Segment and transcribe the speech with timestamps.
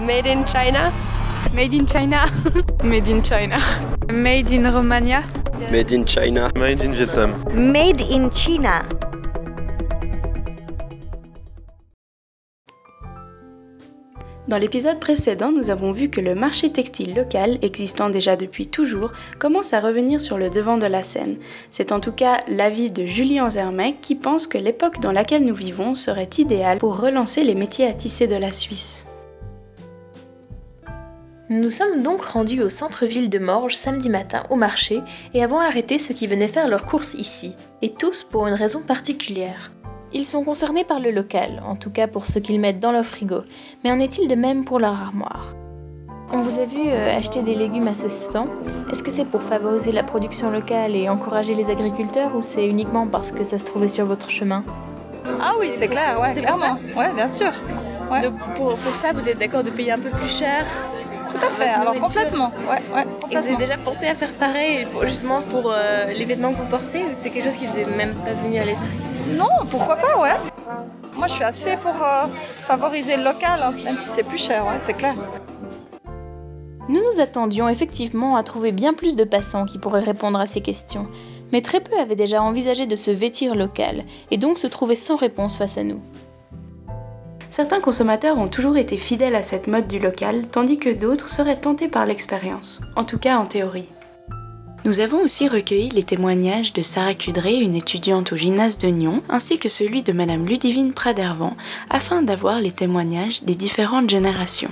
[0.00, 0.90] Made in China.
[1.54, 2.24] Made in China.
[2.82, 3.58] Made in China.
[4.10, 5.22] Made in Romania.
[5.70, 6.50] Made in China.
[6.56, 7.34] Made in Vietnam.
[7.52, 8.82] Made in China.
[14.48, 19.12] Dans l'épisode précédent, nous avons vu que le marché textile local, existant déjà depuis toujours,
[19.38, 21.36] commence à revenir sur le devant de la scène.
[21.68, 25.54] C'est en tout cas l'avis de Julie Anzermec qui pense que l'époque dans laquelle nous
[25.54, 29.04] vivons serait idéale pour relancer les métiers à tisser de la Suisse.
[31.52, 35.02] Nous sommes donc rendus au centre-ville de Morges samedi matin au marché
[35.34, 38.82] et avons arrêté ceux qui venaient faire leurs courses ici, et tous pour une raison
[38.82, 39.72] particulière.
[40.12, 43.04] Ils sont concernés par le local, en tout cas pour ce qu'ils mettent dans leur
[43.04, 43.40] frigo,
[43.82, 45.56] mais en est-il de même pour leur armoire?
[46.32, 48.46] On vous a vu euh, acheter des légumes à ce stand.
[48.92, 53.08] Est-ce que c'est pour favoriser la production locale et encourager les agriculteurs ou c'est uniquement
[53.08, 54.62] parce que ça se trouvait sur votre chemin?
[55.40, 56.78] Ah oui, c'est clair, ouais, clairement.
[56.96, 57.50] Ouais, bien sûr.
[58.08, 58.22] Ouais.
[58.22, 60.64] Donc pour, pour ça, vous êtes d'accord de payer un peu plus cher?
[61.46, 62.06] À fait, votre alors nourriture.
[62.06, 62.52] complètement.
[62.68, 66.24] Ouais, ouais, Et vous avez déjà pensé à faire pareil, pour- justement pour euh, les
[66.24, 68.64] vêtements que vous portez ou c'est quelque chose qui vous est même pas venu à
[68.64, 68.88] l'esprit?
[69.36, 70.34] Non, pourquoi pas, ouais.
[71.16, 72.26] Moi, je suis assez pour euh,
[72.66, 75.14] favoriser le local, hein, même si c'est plus cher, ouais, c'est clair.
[76.88, 80.60] Nous nous attendions effectivement à trouver bien plus de passants qui pourraient répondre à ces
[80.60, 81.06] questions,
[81.52, 85.16] mais très peu avaient déjà envisagé de se vêtir local et donc se trouvaient sans
[85.16, 86.00] réponse face à nous.
[87.50, 91.60] Certains consommateurs ont toujours été fidèles à cette mode du local, tandis que d'autres seraient
[91.60, 93.88] tentés par l'expérience, en tout cas en théorie.
[94.84, 99.22] Nous avons aussi recueilli les témoignages de Sarah Cudré, une étudiante au gymnase de Nyon,
[99.28, 101.56] ainsi que celui de Madame Ludivine Pradervan,
[101.90, 104.70] afin d'avoir les témoignages des différentes générations.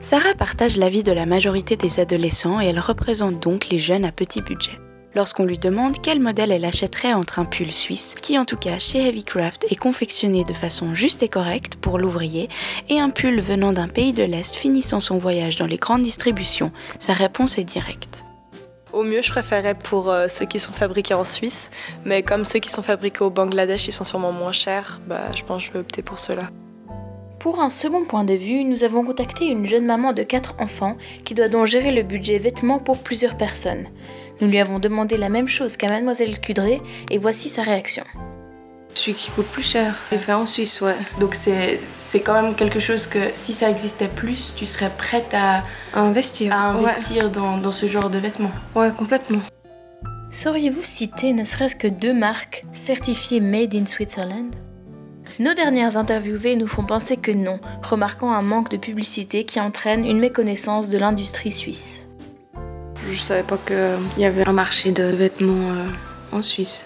[0.00, 4.12] Sarah partage l'avis de la majorité des adolescents et elle représente donc les jeunes à
[4.12, 4.78] petit budget.
[5.14, 8.80] Lorsqu'on lui demande quel modèle elle achèterait entre un pull suisse, qui en tout cas
[8.80, 12.48] chez Heavycraft est confectionné de façon juste et correcte pour l'ouvrier,
[12.88, 16.72] et un pull venant d'un pays de l'Est finissant son voyage dans les grandes distributions,
[16.98, 18.24] sa réponse est directe.
[18.92, 21.70] Au mieux, je préférais pour euh, ceux qui sont fabriqués en Suisse,
[22.04, 25.42] mais comme ceux qui sont fabriqués au Bangladesh, ils sont sûrement moins chers, bah, je
[25.44, 26.50] pense que je vais opter pour cela.
[27.38, 30.96] Pour un second point de vue, nous avons contacté une jeune maman de 4 enfants
[31.24, 33.86] qui doit donc gérer le budget vêtements pour plusieurs personnes.
[34.40, 38.04] Nous lui avons demandé la même chose qu'à mademoiselle Cudré et voici sa réaction.
[38.94, 40.96] Celui qui coûte plus cher, est fait en Suisse, ouais.
[41.18, 45.34] Donc c'est c'est quand même quelque chose que si ça existait plus, tu serais prête
[45.34, 45.64] à,
[45.94, 46.52] Investir.
[46.52, 48.52] à investir dans, dans ce genre de vêtements.
[48.74, 49.40] Ouais, complètement.
[50.30, 54.54] Sauriez-vous citer ne serait-ce que deux marques certifiées Made in Switzerland?
[55.40, 60.04] Nos dernières interviewées nous font penser que non, remarquant un manque de publicité qui entraîne
[60.04, 62.03] une méconnaissance de l'industrie suisse.
[63.08, 65.86] Je savais pas qu'il y avait un marché de vêtements euh,
[66.32, 66.84] en Suisse.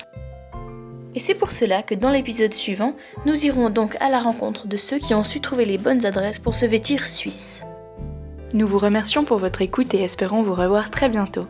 [1.14, 2.94] Et c'est pour cela que dans l'épisode suivant,
[3.26, 6.38] nous irons donc à la rencontre de ceux qui ont su trouver les bonnes adresses
[6.38, 7.64] pour se vêtir suisse.
[8.54, 11.46] Nous vous remercions pour votre écoute et espérons vous revoir très bientôt.